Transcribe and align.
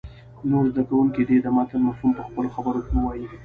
نور 0.49 0.63
زده 0.71 0.83
کوونکي 0.89 1.21
دې 1.29 1.37
د 1.41 1.47
متن 1.55 1.81
مفهوم 1.87 2.11
په 2.17 2.23
خپلو 2.27 2.49
خبرو 2.55 2.79
کې 2.85 2.91
ووایي. 2.95 3.27